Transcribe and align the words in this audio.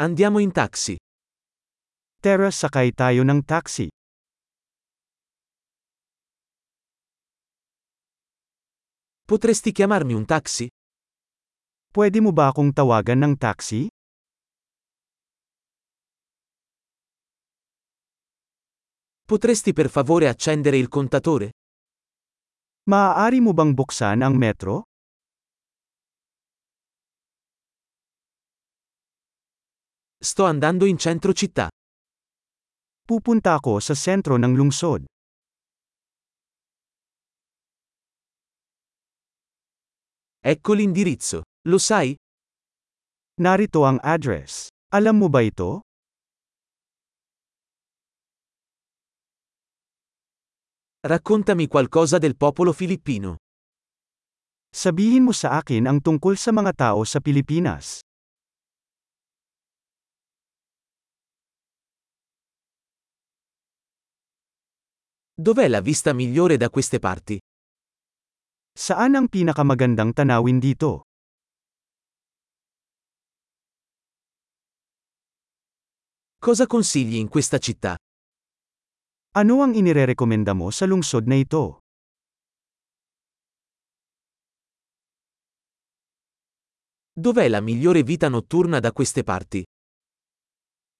Andiamo 0.00 0.38
in 0.38 0.52
taxi. 0.52 0.94
Tara, 2.22 2.54
sakay 2.54 2.94
tayo 2.94 3.26
ng 3.26 3.42
taxi. 3.42 3.90
Potresti 9.26 9.74
chiamarmi 9.74 10.14
un 10.14 10.22
taxi? 10.22 10.70
Pwede 11.90 12.22
mo 12.22 12.30
ba 12.30 12.54
akong 12.54 12.70
tawagan 12.70 13.26
ng 13.26 13.34
taxi? 13.42 13.90
Potresti 19.26 19.74
per 19.74 19.90
favore 19.90 20.30
accendere 20.30 20.78
il 20.78 20.86
contatore? 20.86 21.58
Maaari 22.86 23.42
mo 23.42 23.50
bang 23.50 23.74
buksan 23.74 24.22
ang 24.22 24.38
metro? 24.38 24.87
Sto 30.20 30.46
andando 30.46 30.84
in 30.84 30.98
centro 30.98 31.32
città. 31.32 31.70
Pupunta 33.06 33.54
ako 33.54 33.78
sa 33.78 33.94
sentro 33.94 34.34
ng 34.34 34.50
lungsod. 34.50 35.06
Ecco 40.42 40.72
l'indirizzo. 40.74 41.46
Lo 41.70 41.78
sai? 41.78 42.18
Narito 43.38 43.86
ang 43.86 44.02
address. 44.02 44.66
Alam 44.90 45.22
mo 45.22 45.28
ba 45.30 45.46
ito? 45.46 45.86
Raccontami 51.06 51.70
qualcosa 51.70 52.18
del 52.18 52.34
popolo 52.34 52.74
filippino. 52.74 53.38
Sabihin 54.74 55.30
mo 55.30 55.32
sa 55.32 55.62
akin 55.62 55.86
ang 55.86 56.02
tungkol 56.02 56.34
sa 56.34 56.50
mga 56.50 56.74
tao 56.74 57.06
sa 57.06 57.22
Pilipinas. 57.22 58.02
Dov'è 65.40 65.68
la 65.68 65.80
vista 65.80 66.12
migliore 66.12 66.56
da 66.56 66.68
queste 66.68 66.98
parti? 66.98 67.38
Saan 68.74 69.14
ang 69.14 69.30
pinakamagandang 69.30 70.10
tanawin 70.10 70.58
dito? 70.58 71.06
Cosa 76.42 76.66
consigli 76.66 77.22
in 77.22 77.30
questa 77.30 77.62
città? 77.62 77.94
Ano 79.38 79.62
ang 79.62 79.78
inirerekomenda 79.78 80.58
mo 80.58 80.74
sa 80.74 80.90
lungsod 80.90 81.30
na 81.30 81.38
ito? 81.38 81.86
Dov'è 87.14 87.46
la 87.46 87.62
migliore 87.62 88.02
vita 88.02 88.26
notturna 88.26 88.82
da 88.82 88.90
queste 88.90 89.22
parti? 89.22 89.62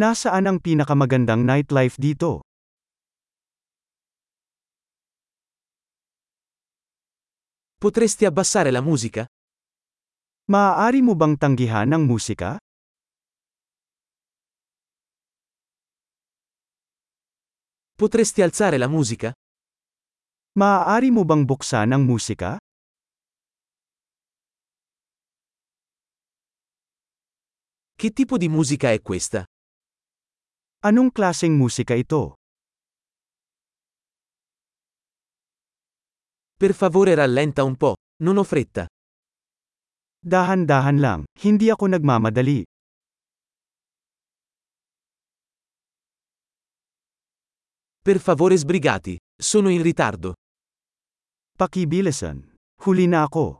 Nasaan 0.00 0.48
ang 0.48 0.56
pinakamagandang 0.64 1.44
nightlife 1.44 2.00
dito? 2.00 2.48
Potresti 7.82 8.24
abbassare 8.24 8.70
la 8.70 8.80
musica? 8.80 9.26
Maaari 10.54 11.02
mo 11.02 11.16
bang 11.18 11.34
tanggihan 11.34 11.90
ang 11.90 12.06
musika? 12.06 12.54
Potresti 17.98 18.38
alzare 18.40 18.78
la 18.78 18.86
musica? 18.86 19.32
Maaari 20.54 21.10
mo 21.10 21.26
bang 21.26 21.42
buksan 21.42 21.90
ang 21.90 22.06
musika? 22.06 22.54
Che 27.98 28.12
tipo 28.14 28.38
di 28.38 28.46
musica 28.46 28.92
è 28.94 29.02
questa? 29.02 29.42
Anong 30.86 31.10
klaseng 31.10 31.58
musika 31.58 31.98
ito? 31.98 32.41
Per 36.62 36.74
favore 36.74 37.16
rallenta 37.16 37.64
un 37.64 37.74
po', 37.74 37.96
non 38.22 38.36
ho 38.36 38.44
fretta. 38.44 38.86
Dahan-dahan 40.22 40.98
lang, 41.02 41.24
hindi 41.42 41.66
ako 41.66 41.90
nagmamadali. 41.90 42.62
Per 47.98 48.18
favore 48.20 48.54
sbrigati, 48.56 49.18
sono 49.34 49.70
in 49.70 49.82
ritardo. 49.82 50.34
Pakibilisan. 51.50 52.38
Huli 52.86 53.10
na 53.10 53.26
ako. 53.26 53.58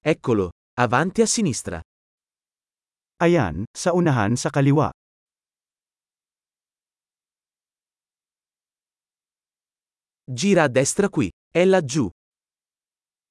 Eccolo, 0.00 0.56
avanti 0.80 1.20
a 1.20 1.26
sinistra. 1.26 1.84
Ayan, 3.20 3.68
sa 3.76 3.92
unahan 3.92 4.40
sa 4.40 4.48
kaliwa. 4.48 4.88
Gira 10.26 10.62
a 10.62 10.68
destra 10.68 11.10
qui, 11.10 11.30
è 11.50 11.66
laggiù. 11.66 12.08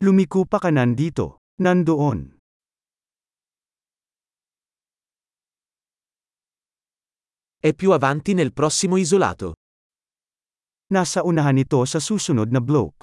Lumiko 0.04 0.46
pa 0.46 0.60
kanan 0.60 0.94
dito. 0.94 1.38
Nandoon. 1.56 2.38
È 7.58 7.74
più 7.74 7.92
avanti 7.94 8.34
nel 8.34 8.54
prossimo 8.54 8.98
isolato. 8.98 9.56
Nasa 10.94 11.24
unahan 11.24 11.58
ito 11.58 11.84
sa 11.86 12.00
susunod 12.00 12.52
na 12.52 12.62
block. 12.62 13.02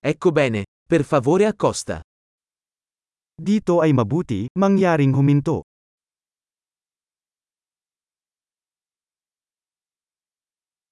Ecco 0.00 0.30
bene, 0.32 0.64
per 0.86 1.04
favore 1.04 1.44
accosta. 1.44 2.00
Dito 3.34 3.80
ay 3.80 3.92
mabuti, 3.92 4.46
mangyaring 4.58 5.12
huminto. 5.14 5.64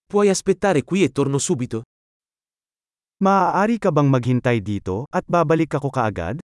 Puoi 0.05 0.29
aspettare 0.29 0.85
qui 0.85 1.03
e 1.03 1.09
torno 1.09 1.39
subito? 1.39 1.83
Maaari 3.25 3.81
ka 3.81 3.89
bang 3.89 4.13
maghintay 4.13 4.61
dito, 4.61 5.09
at 5.09 5.25
babalik 5.25 5.81
ako 5.81 5.89
kaagad? 5.89 6.44